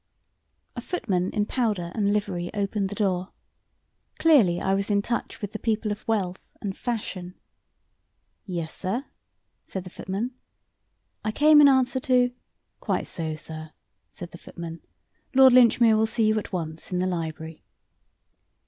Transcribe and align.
A 0.75 0.81
footman 0.81 1.29
in 1.29 1.45
powder 1.45 1.91
and 1.93 2.11
livery 2.11 2.49
opened 2.55 2.89
the 2.89 2.95
door. 2.95 3.33
Clearly 4.17 4.59
I 4.59 4.73
was 4.73 4.89
in 4.89 5.03
touch 5.03 5.41
with 5.43 5.51
the 5.51 5.59
people 5.59 5.91
of 5.91 6.07
wealth 6.07 6.39
and 6.59 6.75
fashion. 6.75 7.35
"Yes, 8.47 8.73
sir?" 8.73 9.05
said 9.63 9.83
the 9.83 9.91
footman. 9.91 10.31
"I 11.23 11.31
came 11.31 11.61
in 11.61 11.67
answer 11.69 11.99
to" 11.99 12.31
"Quite 12.81 13.05
so, 13.05 13.35
sir," 13.35 13.73
said 14.09 14.31
the 14.31 14.39
footman. 14.39 14.79
"Lord 15.35 15.53
Linchmere 15.53 15.95
will 15.95 16.07
see 16.07 16.25
you 16.25 16.39
at 16.39 16.51
once 16.51 16.91
in 16.91 16.97
the 16.97 17.05
library." 17.05 17.63